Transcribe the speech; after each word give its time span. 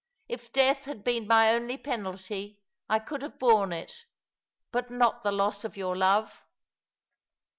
If 0.27 0.51
death 0.51 0.85
had 0.85 1.03
been 1.03 1.27
my 1.27 1.51
only 1.53 1.77
penalty 1.77 2.59
I 2.89 2.97
conld 2.99 3.21
have 3.21 3.37
borne 3.37 3.71
it, 3.71 4.05
bnt 4.73 4.89
not 4.89 5.21
the 5.21 5.31
loss 5.31 5.63
of 5.63 5.73
yonr 5.75 5.95
love." 5.95 6.41